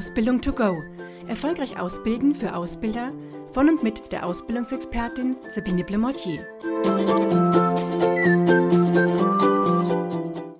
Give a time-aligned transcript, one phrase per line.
[0.00, 0.82] Ausbildung to go.
[1.28, 3.12] Erfolgreich ausbilden für Ausbilder
[3.52, 6.46] von und mit der Ausbildungsexpertin Sabine Blemortier.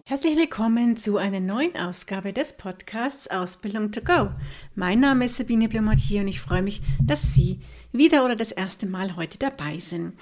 [0.04, 4.29] Herzlich willkommen zu einer neuen Ausgabe des Podcasts Ausbildung to go.
[4.75, 7.61] Mein Name ist Sabine Blemortier und ich freue mich, dass Sie
[7.93, 10.18] wieder oder das erste Mal heute dabei sind.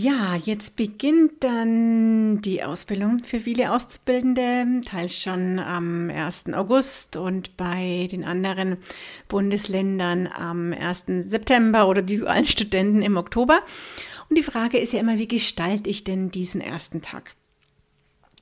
[0.00, 6.54] Ja, jetzt beginnt dann die Ausbildung für viele Auszubildende, teils schon am 1.
[6.54, 8.76] August und bei den anderen
[9.26, 11.02] Bundesländern am 1.
[11.26, 13.58] September oder die dualen Studenten im Oktober.
[14.30, 17.34] Und die Frage ist ja immer, wie gestalte ich denn diesen ersten Tag?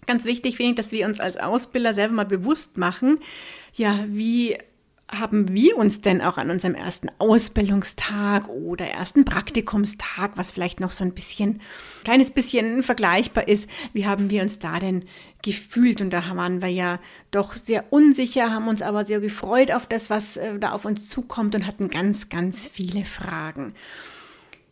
[0.04, 3.18] Ganz wichtig finde ich, dass wir uns als Ausbilder selber mal bewusst machen,
[3.72, 4.58] ja, wie
[5.08, 10.90] haben wir uns denn auch an unserem ersten Ausbildungstag oder ersten Praktikumstag, was vielleicht noch
[10.90, 11.60] so ein bisschen,
[12.02, 15.04] kleines bisschen vergleichbar ist, wie haben wir uns da denn
[15.42, 16.00] gefühlt?
[16.00, 16.98] Und da waren wir ja
[17.30, 21.08] doch sehr unsicher, haben uns aber sehr gefreut auf das, was äh, da auf uns
[21.08, 23.74] zukommt und hatten ganz, ganz viele Fragen.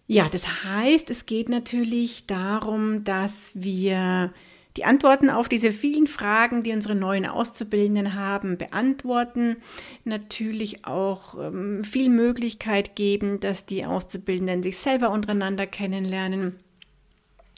[0.06, 4.32] Ja, das heißt, es geht natürlich darum, dass wir
[4.76, 9.56] die Antworten auf diese vielen Fragen, die unsere neuen Auszubildenden haben, beantworten.
[10.04, 16.56] Natürlich auch ähm, viel Möglichkeit geben, dass die Auszubildenden sich selber untereinander kennenlernen,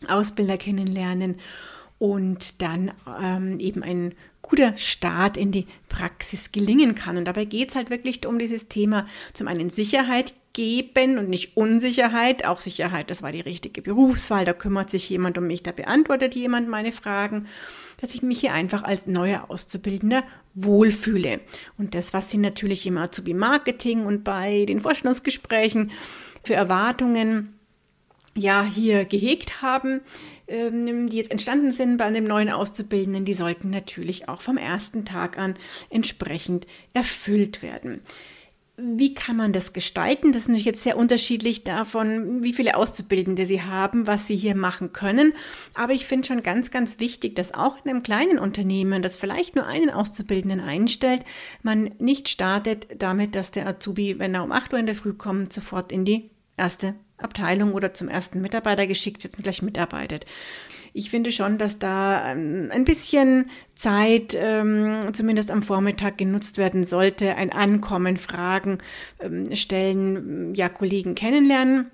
[0.06, 1.36] Ausbilder kennenlernen
[1.98, 7.16] und dann ähm, eben ein guter Start in die Praxis gelingen kann.
[7.16, 11.54] Und dabei geht es halt wirklich um dieses Thema zum einen Sicherheit geben und nicht
[11.54, 12.46] Unsicherheit.
[12.46, 16.34] Auch Sicherheit, das war die richtige Berufswahl, da kümmert sich jemand um mich, da beantwortet
[16.34, 17.46] jemand meine Fragen,
[18.00, 21.40] dass ich mich hier einfach als neuer Auszubildender wohlfühle.
[21.76, 25.92] Und das, was Sie natürlich im Azubi-Marketing und bei den Vorstellungsgesprächen
[26.42, 27.52] für Erwartungen
[28.34, 30.00] ja hier gehegt haben,
[30.48, 35.04] ähm, die jetzt entstanden sind bei einem neuen Auszubildenden, die sollten natürlich auch vom ersten
[35.04, 35.54] Tag an
[35.90, 38.00] entsprechend erfüllt werden.
[38.78, 40.32] Wie kann man das gestalten?
[40.32, 44.54] Das ist natürlich jetzt sehr unterschiedlich davon, wie viele Auszubildende Sie haben, was Sie hier
[44.54, 45.32] machen können.
[45.72, 49.56] Aber ich finde schon ganz, ganz wichtig, dass auch in einem kleinen Unternehmen, das vielleicht
[49.56, 51.22] nur einen Auszubildenden einstellt,
[51.62, 55.14] man nicht startet damit, dass der Azubi, wenn er um 8 Uhr in der Früh
[55.14, 60.26] kommt, sofort in die erste Abteilung oder zum ersten Mitarbeiter geschickt wird und gleich mitarbeitet.
[60.92, 66.84] Ich finde schon, dass da ähm, ein bisschen Zeit, ähm, zumindest am Vormittag, genutzt werden
[66.84, 67.34] sollte.
[67.34, 68.78] Ein Ankommen, Fragen
[69.20, 71.90] ähm, stellen, ja, Kollegen kennenlernen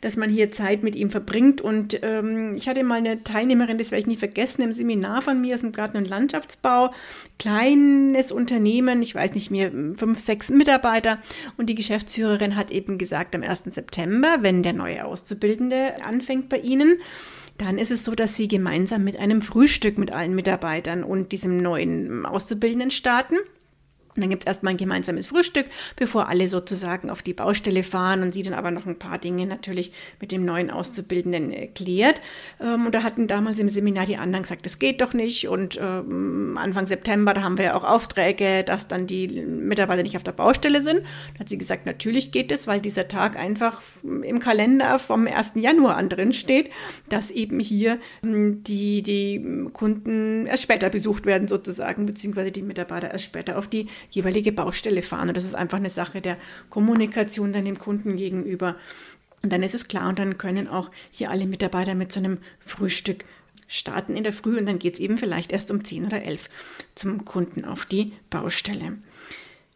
[0.00, 1.60] dass man hier Zeit mit ihm verbringt.
[1.60, 5.40] Und ähm, ich hatte mal eine Teilnehmerin, das werde ich nie vergessen, im Seminar von
[5.40, 6.92] mir aus dem Garten- und Landschaftsbau.
[7.38, 11.18] Kleines Unternehmen, ich weiß nicht mehr, fünf, sechs Mitarbeiter.
[11.56, 13.64] Und die Geschäftsführerin hat eben gesagt, am 1.
[13.66, 16.98] September, wenn der neue Auszubildende anfängt bei Ihnen,
[17.58, 21.58] dann ist es so, dass sie gemeinsam mit einem Frühstück mit allen Mitarbeitern und diesem
[21.58, 23.34] neuen Auszubildenden starten.
[24.18, 28.22] Und dann gibt es erstmal ein gemeinsames Frühstück, bevor alle sozusagen auf die Baustelle fahren
[28.22, 32.20] und sie dann aber noch ein paar Dinge natürlich mit dem neuen Auszubildenden erklärt.
[32.60, 35.48] Ähm, und da hatten damals im Seminar die anderen gesagt, das geht doch nicht.
[35.48, 40.16] Und ähm, Anfang September, da haben wir ja auch Aufträge, dass dann die Mitarbeiter nicht
[40.16, 41.02] auf der Baustelle sind.
[41.34, 45.52] Da hat sie gesagt, natürlich geht es, weil dieser Tag einfach im Kalender vom 1.
[45.54, 46.70] Januar an drin steht,
[47.08, 53.12] dass eben hier ähm, die, die Kunden erst später besucht werden sozusagen, beziehungsweise die Mitarbeiter
[53.12, 55.28] erst später auf die jeweilige Baustelle fahren.
[55.28, 56.36] Und das ist einfach eine Sache der
[56.70, 58.76] Kommunikation dann dem Kunden gegenüber.
[59.42, 62.38] Und dann ist es klar und dann können auch hier alle Mitarbeiter mit so einem
[62.60, 63.24] Frühstück
[63.68, 66.48] starten in der Früh und dann geht es eben vielleicht erst um 10 oder 11
[66.94, 68.98] zum Kunden auf die Baustelle.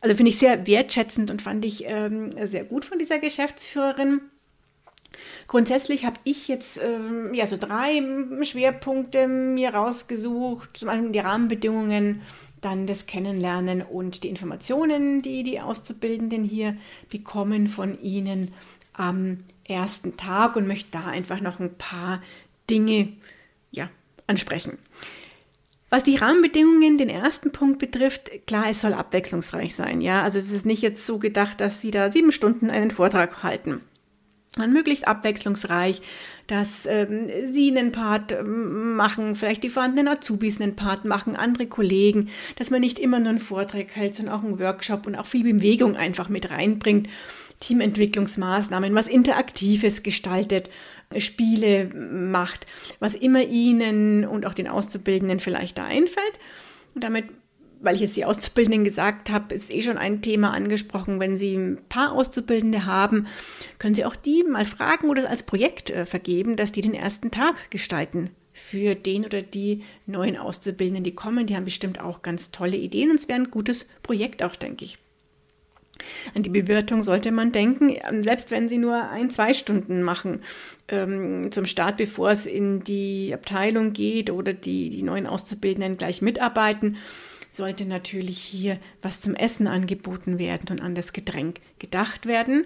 [0.01, 4.21] Also finde ich sehr wertschätzend und fand ich ähm, sehr gut von dieser Geschäftsführerin.
[5.47, 8.03] Grundsätzlich habe ich jetzt ähm, ja so drei
[8.43, 10.77] Schwerpunkte mir rausgesucht.
[10.77, 12.23] Zum einen die Rahmenbedingungen
[12.63, 16.77] dann das Kennenlernen und die Informationen, die die Auszubildenden hier
[17.11, 18.53] bekommen von Ihnen
[18.95, 22.23] am ersten Tag und möchte da einfach noch ein paar
[22.71, 23.13] Dinge
[23.71, 23.91] ja,
[24.27, 24.79] ansprechen.
[25.91, 30.01] Was die Rahmenbedingungen, den ersten Punkt betrifft, klar, es soll abwechslungsreich sein.
[30.01, 33.43] Ja, also es ist nicht jetzt so gedacht, dass Sie da sieben Stunden einen Vortrag
[33.43, 33.83] halten
[34.57, 36.03] möglichst abwechslungsreich,
[36.47, 41.67] dass ähm, sie einen Part ähm, machen, vielleicht die vorhandenen Azubis einen Part machen, andere
[41.67, 45.27] Kollegen, dass man nicht immer nur einen Vortrag hält, sondern auch einen Workshop und auch
[45.27, 47.09] viel Bewegung einfach mit reinbringt,
[47.61, 50.69] Teamentwicklungsmaßnahmen, was Interaktives gestaltet,
[51.17, 52.67] Spiele macht,
[52.99, 56.39] was immer ihnen und auch den Auszubildenden vielleicht da einfällt.
[56.95, 57.27] Und damit
[57.83, 61.21] weil ich jetzt die Auszubildenden gesagt habe, ist eh schon ein Thema angesprochen.
[61.21, 63.27] Wenn Sie ein paar Auszubildende haben,
[63.79, 67.31] können Sie auch die mal fragen oder als Projekt äh, vergeben, dass die den ersten
[67.31, 71.47] Tag gestalten für den oder die neuen Auszubildenden, die kommen.
[71.47, 74.85] Die haben bestimmt auch ganz tolle Ideen und es wäre ein gutes Projekt auch, denke
[74.85, 74.99] ich.
[76.35, 80.43] An die Bewirtung sollte man denken, selbst wenn sie nur ein, zwei Stunden machen
[80.89, 86.21] ähm, zum Start, bevor es in die Abteilung geht oder die, die neuen Auszubildenden gleich
[86.23, 86.97] mitarbeiten,
[87.53, 92.65] sollte natürlich hier was zum Essen angeboten werden und an das Getränk gedacht werden.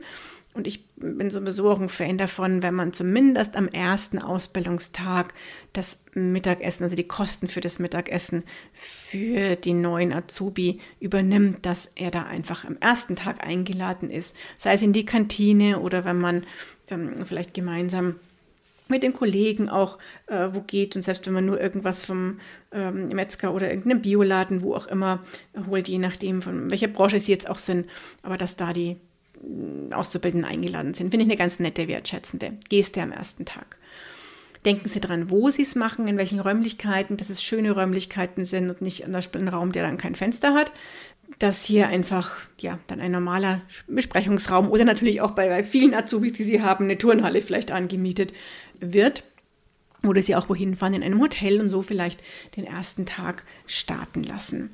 [0.54, 5.34] Und ich bin sowieso auch ein Fan davon, wenn man zumindest am ersten Ausbildungstag
[5.72, 12.10] das Mittagessen, also die Kosten für das Mittagessen für die neuen Azubi übernimmt, dass er
[12.10, 16.46] da einfach am ersten Tag eingeladen ist, sei es in die Kantine oder wenn man
[16.88, 18.14] ähm, vielleicht gemeinsam
[18.90, 22.40] mit den Kollegen auch äh, wo geht und selbst wenn man nur irgendwas vom
[22.72, 25.24] ähm, Metzger oder irgendeinem Bioladen, wo auch immer,
[25.68, 27.88] holt, je nachdem, von welcher Branche sie jetzt auch sind,
[28.22, 28.96] aber dass da die
[29.90, 31.10] Auszubildenden eingeladen sind.
[31.10, 33.76] Finde ich eine ganz nette, wertschätzende Geste am ersten Tag.
[34.66, 38.68] Denken Sie dran, wo Sie es machen, in welchen Räumlichkeiten, dass es schöne Räumlichkeiten sind
[38.68, 40.72] und nicht ein Raum, der dann kein Fenster hat.
[41.38, 46.32] Dass hier einfach, ja, dann ein normaler Besprechungsraum oder natürlich auch bei, bei vielen Azubis,
[46.32, 48.32] die Sie haben, eine Turnhalle vielleicht angemietet
[48.80, 49.22] wird.
[50.02, 52.20] Oder Sie auch wohin fahren in einem Hotel und so vielleicht
[52.56, 54.70] den ersten Tag starten lassen.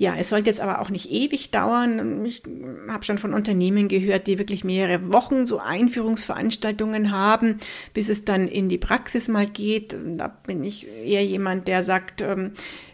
[0.00, 2.24] Ja, es sollte jetzt aber auch nicht ewig dauern.
[2.24, 2.42] Ich
[2.88, 7.58] habe schon von Unternehmen gehört, die wirklich mehrere Wochen so Einführungsveranstaltungen haben,
[7.92, 9.94] bis es dann in die Praxis mal geht.
[10.16, 12.52] Da bin ich eher jemand, der sagt, ähm,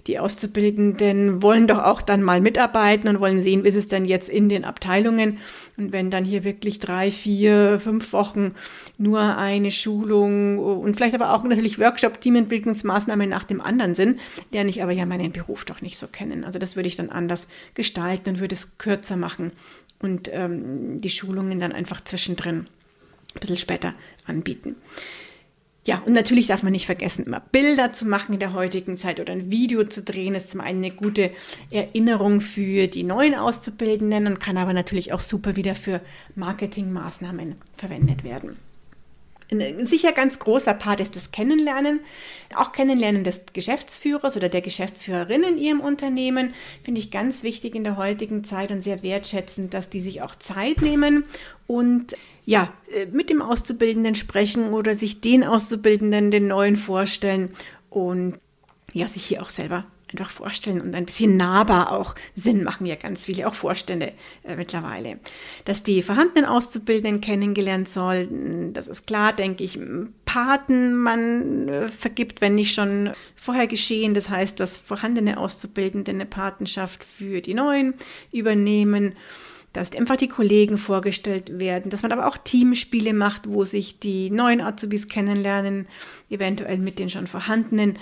[0.08, 4.28] die Auszubildenden wollen doch auch dann mal mitarbeiten und wollen sehen, wie es denn jetzt
[4.28, 5.38] in den Abteilungen.
[5.76, 8.54] Und wenn dann hier wirklich drei, vier, fünf Wochen
[8.96, 14.18] nur eine Schulung und vielleicht aber auch natürlich Workshop, Teamentwicklungsmaßnahmen nach dem anderen sind,
[14.52, 16.44] lerne ich aber ja meinen Beruf doch nicht so kennen.
[16.44, 19.52] Also das würde ich dann anders gestalten und würde es kürzer machen
[20.00, 22.66] und ähm, die Schulungen dann einfach zwischendrin
[23.34, 23.94] ein bisschen später
[24.26, 24.76] anbieten.
[25.86, 29.20] Ja, und natürlich darf man nicht vergessen, immer Bilder zu machen in der heutigen Zeit
[29.20, 30.34] oder ein Video zu drehen.
[30.34, 31.30] Ist zum einen eine gute
[31.70, 36.00] Erinnerung für die neuen Auszubildenden und kann aber natürlich auch super wieder für
[36.34, 38.56] Marketingmaßnahmen verwendet werden.
[39.48, 42.00] Ein sicher ganz großer Part ist das Kennenlernen.
[42.56, 47.84] Auch Kennenlernen des Geschäftsführers oder der Geschäftsführerin in ihrem Unternehmen finde ich ganz wichtig in
[47.84, 51.22] der heutigen Zeit und sehr wertschätzend, dass die sich auch Zeit nehmen
[51.68, 52.16] und
[52.46, 57.50] ja, äh, mit dem Auszubildenden sprechen oder sich den Auszubildenden, den neuen vorstellen
[57.90, 58.38] und
[58.94, 62.94] ja, sich hier auch selber einfach vorstellen und ein bisschen nahbar auch Sinn machen ja
[62.94, 64.12] ganz viele, auch Vorstände
[64.44, 65.18] äh, mittlerweile.
[65.64, 69.78] Dass die vorhandenen Auszubildenden kennengelernt sollen, das ist klar, denke ich.
[70.24, 74.14] Paten man äh, vergibt, wenn nicht schon vorher geschehen.
[74.14, 77.94] Das heißt, dass vorhandene Auszubildende eine Patenschaft für die neuen
[78.30, 79.16] übernehmen
[79.76, 84.30] dass einfach die Kollegen vorgestellt werden, dass man aber auch Teamspiele macht, wo sich die
[84.30, 85.86] neuen Azubis kennenlernen,
[86.30, 87.98] eventuell mit den schon vorhandenen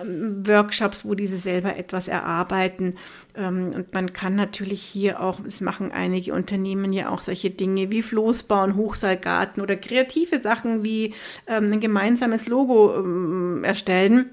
[0.00, 2.96] ähm, Workshops, wo diese selber etwas erarbeiten.
[3.36, 7.90] Ähm, und man kann natürlich hier auch, es machen einige Unternehmen ja auch solche Dinge
[7.90, 11.14] wie Floßbauen, Hochseilgarten oder kreative Sachen wie
[11.46, 14.30] ähm, ein gemeinsames Logo erstellen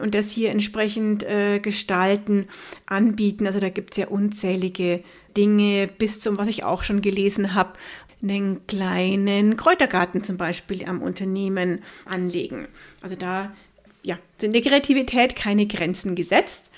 [0.00, 2.46] und das hier entsprechend äh, gestalten,
[2.86, 3.46] anbieten.
[3.46, 5.02] Also da gibt es ja unzählige
[5.36, 7.74] Dinge bis zum, was ich auch schon gelesen habe,
[8.22, 12.68] einen kleinen Kräutergarten zum Beispiel am Unternehmen anlegen.
[13.02, 13.54] Also da
[14.02, 16.70] ja, sind der Kreativität keine Grenzen gesetzt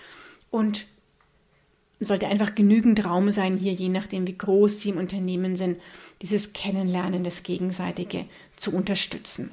[0.51, 0.87] und
[2.01, 5.81] sollte einfach genügend Raum sein, hier je nachdem, wie groß Sie im Unternehmen sind,
[6.23, 8.27] dieses Kennenlernen, das Gegenseitige
[8.57, 9.51] zu unterstützen.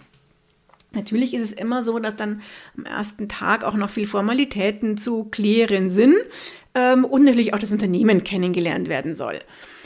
[0.94, 2.42] Natürlich ist es immer so, dass dann
[2.78, 6.16] am ersten Tag auch noch viel Formalitäten zu klären sind
[6.76, 9.40] ähm, und natürlich auch das Unternehmen kennengelernt werden soll.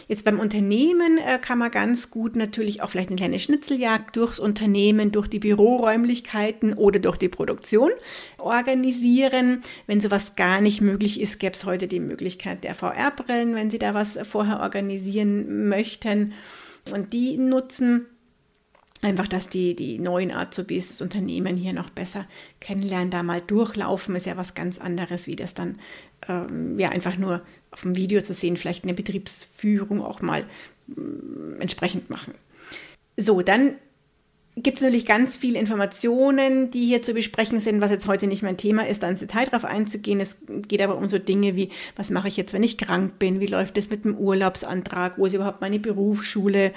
[0.10, 4.40] Jetzt beim Unternehmen äh, kann man ganz gut natürlich auch vielleicht eine kleine Schnitzeljagd durchs
[4.40, 7.92] Unternehmen, durch die Büroräumlichkeiten oder durch die Produktion
[8.38, 9.64] organisieren.
[9.86, 13.80] Wenn sowas gar nicht möglich ist, gäbe es heute die Möglichkeit der VR-Brillen, wenn Sie
[13.80, 16.34] da was vorher organisieren möchten
[16.94, 18.06] und die nutzen
[19.04, 22.26] einfach, dass die, die neuen Azubis das Unternehmen hier noch besser
[22.60, 25.80] kennenlernen, da mal durchlaufen, ist ja was ganz anderes, wie das dann
[26.28, 30.46] ähm, ja einfach nur auf dem Video zu sehen, vielleicht eine Betriebsführung auch mal
[30.90, 32.34] äh, entsprechend machen.
[33.18, 33.76] So, dann
[34.58, 38.42] gibt es natürlich ganz viele Informationen, die hier zu besprechen sind, was jetzt heute nicht
[38.42, 40.20] mein Thema ist, da ins Detail drauf einzugehen.
[40.20, 40.36] Es
[40.68, 43.40] geht aber um so Dinge wie, was mache ich jetzt, wenn ich krank bin?
[43.40, 45.20] Wie läuft es mit dem Urlaubsantrag?
[45.20, 46.74] Wo ist überhaupt meine Berufsschule?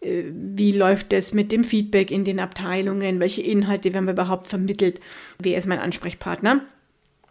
[0.00, 3.20] Äh, wie läuft es mit dem Feedback in den Abteilungen?
[3.20, 5.00] Welche Inhalte werden wir überhaupt vermittelt?
[5.38, 6.62] Wer ist mein Ansprechpartner?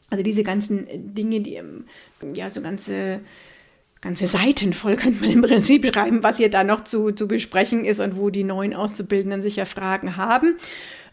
[0.09, 1.85] Also diese ganzen Dinge, die ähm,
[2.33, 3.21] ja so ganze
[4.01, 7.85] ganze Seiten voll könnte man im Prinzip schreiben, was hier da noch zu, zu besprechen
[7.85, 10.57] ist und wo die neuen Auszubildenden sicher Fragen haben.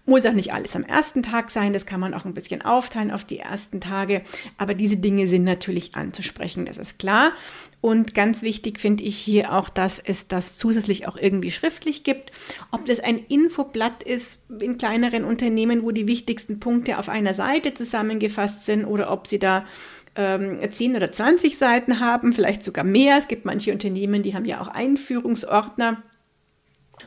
[0.08, 3.10] Muss auch nicht alles am ersten Tag sein, das kann man auch ein bisschen aufteilen
[3.10, 4.22] auf die ersten Tage.
[4.56, 7.32] Aber diese Dinge sind natürlich anzusprechen, das ist klar.
[7.80, 12.30] Und ganz wichtig finde ich hier auch, dass es das zusätzlich auch irgendwie schriftlich gibt.
[12.70, 17.74] Ob das ein Infoblatt ist in kleineren Unternehmen, wo die wichtigsten Punkte auf einer Seite
[17.74, 19.66] zusammengefasst sind oder ob sie da
[20.14, 23.18] ähm, 10 oder 20 Seiten haben, vielleicht sogar mehr.
[23.18, 26.02] Es gibt manche Unternehmen, die haben ja auch Einführungsordner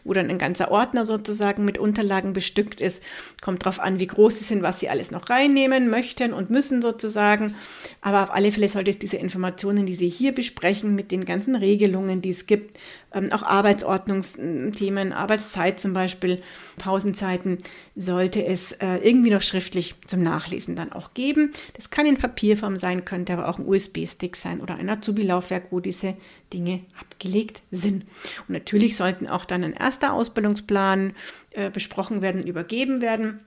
[0.04, 3.02] wo dann ein ganzer Ordner sozusagen mit Unterlagen bestückt ist.
[3.42, 6.82] Kommt darauf an, wie groß sie sind, was sie alles noch reinnehmen möchten und müssen
[6.82, 7.56] sozusagen.
[8.02, 11.56] Aber auf alle Fälle sollte es diese Informationen, die Sie hier besprechen, mit den ganzen
[11.56, 12.78] Regelungen, die es gibt,
[13.14, 16.42] ähm, auch Arbeitsordnungsthemen, Arbeitszeit zum Beispiel,
[16.78, 17.58] Pausenzeiten,
[17.96, 21.52] sollte es äh, irgendwie noch schriftlich zum Nachlesen dann auch geben.
[21.74, 25.80] Das kann in Papierform sein, könnte aber auch ein USB-Stick sein oder ein Azubi-Laufwerk, wo
[25.80, 26.16] diese
[26.54, 28.04] Dinge abgelegt sind.
[28.48, 31.14] Und natürlich sollten auch dann ein erster Ausbildungsplan
[31.52, 33.40] äh, besprochen werden, übergeben werden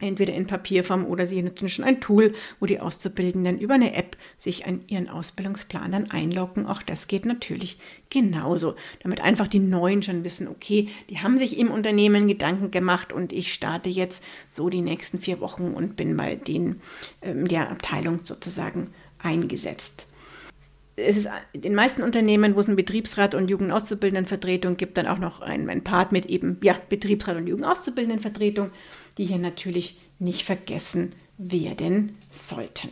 [0.00, 4.16] entweder in Papierform oder sie nutzen schon ein Tool, wo die Auszubildenden über eine App
[4.38, 6.66] sich an ihren Ausbildungsplan dann einloggen.
[6.66, 7.78] Auch das geht natürlich
[8.10, 13.12] genauso, damit einfach die Neuen schon wissen, okay, die haben sich im Unternehmen Gedanken gemacht
[13.12, 16.80] und ich starte jetzt so die nächsten vier Wochen und bin bei den,
[17.22, 20.06] ähm, der Abteilung sozusagen eingesetzt
[20.96, 25.18] es ist in den meisten Unternehmen, wo es einen Betriebsrat und Jugendauszubildendenvertretung gibt, dann auch
[25.18, 28.70] noch ein, ein Part mit eben ja, Betriebsrat und Jugendauszubildendenvertretung
[29.18, 32.90] die hier natürlich nicht vergessen werden sollten.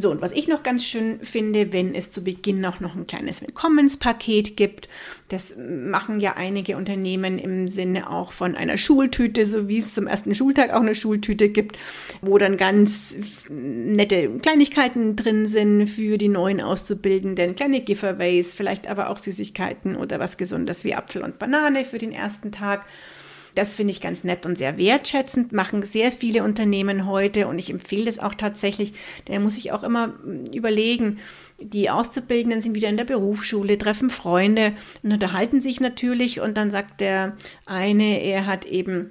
[0.00, 3.08] So, und was ich noch ganz schön finde, wenn es zu Beginn auch noch ein
[3.08, 4.88] kleines Willkommenspaket gibt.
[5.26, 10.06] Das machen ja einige Unternehmen im Sinne auch von einer Schultüte, so wie es zum
[10.06, 11.78] ersten Schultag auch eine Schultüte gibt,
[12.20, 13.16] wo dann ganz
[13.48, 20.20] nette Kleinigkeiten drin sind für die neuen Auszubildenden, kleine Giveaways, vielleicht aber auch Süßigkeiten oder
[20.20, 22.86] was Gesundes wie Apfel und Banane für den ersten Tag.
[23.58, 27.70] Das finde ich ganz nett und sehr wertschätzend, machen sehr viele Unternehmen heute und ich
[27.70, 28.92] empfehle es auch tatsächlich,
[29.24, 31.18] da muss ich auch immer hm, überlegen,
[31.58, 36.70] die Auszubildenden sind wieder in der Berufsschule, treffen Freunde und unterhalten sich natürlich und dann
[36.70, 37.36] sagt der
[37.66, 39.10] eine, er hat eben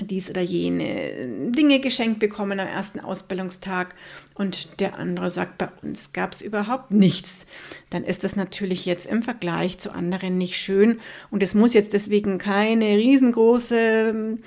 [0.00, 3.94] dies oder jene Dinge geschenkt bekommen am ersten Ausbildungstag
[4.34, 7.46] und der andere sagt, bei uns gab es überhaupt nichts,
[7.90, 11.00] dann ist das natürlich jetzt im Vergleich zu anderen nicht schön
[11.30, 14.38] und es muss jetzt deswegen keine riesengroße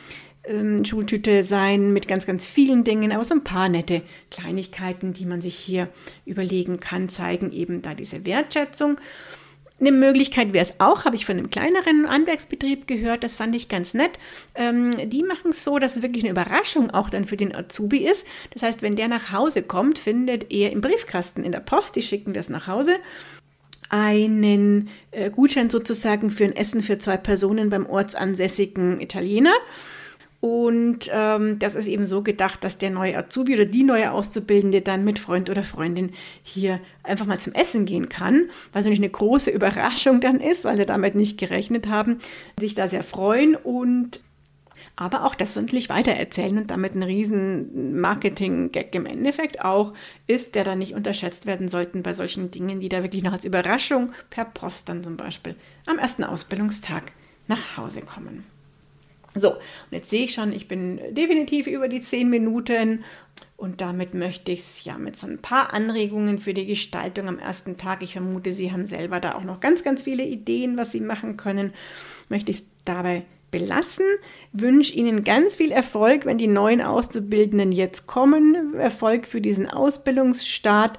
[0.43, 5.25] ähm, Schultüte sein mit ganz, ganz vielen Dingen, aber so ein paar nette Kleinigkeiten, die
[5.25, 5.89] man sich hier
[6.25, 8.98] überlegen kann, zeigen eben da diese Wertschätzung.
[9.81, 13.67] Eine Möglichkeit wäre es auch, habe ich von einem kleineren Handwerksbetrieb gehört, das fand ich
[13.67, 14.11] ganz nett.
[14.53, 17.97] Ähm, die machen es so, dass es wirklich eine Überraschung auch dann für den Azubi
[17.97, 18.27] ist.
[18.51, 22.03] Das heißt, wenn der nach Hause kommt, findet er im Briefkasten in der Post, die
[22.03, 22.97] schicken das nach Hause,
[23.89, 29.53] einen äh, Gutschein sozusagen für ein Essen für zwei Personen beim ortsansässigen Italiener.
[30.41, 34.81] Und ähm, das ist eben so gedacht, dass der neue Azubi oder die neue Auszubildende
[34.81, 39.12] dann mit Freund oder Freundin hier einfach mal zum Essen gehen kann, was natürlich eine
[39.12, 42.17] große Überraschung dann ist, weil sie damit nicht gerechnet haben,
[42.60, 44.21] sich da sehr freuen und
[44.95, 49.93] aber auch das natürlich weitererzählen und damit ein riesen Marketing-Gag im Endeffekt auch
[50.25, 53.45] ist, der dann nicht unterschätzt werden sollten bei solchen Dingen, die da wirklich noch als
[53.45, 55.55] Überraschung per Post dann zum Beispiel
[55.86, 57.12] am ersten Ausbildungstag
[57.48, 58.43] nach Hause kommen.
[59.35, 59.59] So, und
[59.91, 63.03] jetzt sehe ich schon, ich bin definitiv über die zehn Minuten
[63.55, 67.39] und damit möchte ich es ja mit so ein paar Anregungen für die Gestaltung am
[67.39, 68.01] ersten Tag.
[68.03, 71.38] Ich vermute, Sie haben selber da auch noch ganz, ganz viele Ideen, was Sie machen
[71.38, 71.73] können.
[72.27, 74.05] Möchte ich es dabei belassen.
[74.51, 78.73] Wünsche Ihnen ganz viel Erfolg, wenn die neuen Auszubildenden jetzt kommen.
[78.75, 80.97] Erfolg für diesen Ausbildungsstart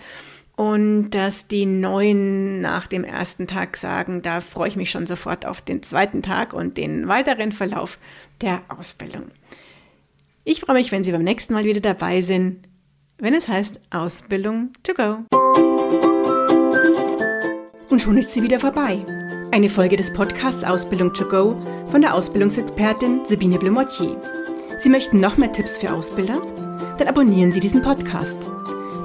[0.63, 5.45] und dass die Neuen nach dem ersten Tag sagen, da freue ich mich schon sofort
[5.45, 7.99] auf den zweiten Tag und den weiteren Verlauf
[8.41, 9.25] der Ausbildung.
[10.45, 12.61] Ich freue mich, wenn Sie beim nächsten Mal wieder dabei sind,
[13.19, 15.19] wenn es heißt Ausbildung to go.
[17.91, 19.05] Und schon ist sie wieder vorbei.
[19.51, 24.17] Eine Folge des Podcasts Ausbildung to go von der Ausbildungsexpertin Sabine Blumortier.
[24.79, 26.41] Sie möchten noch mehr Tipps für Ausbilder?
[26.99, 28.39] Dann abonnieren Sie diesen Podcast.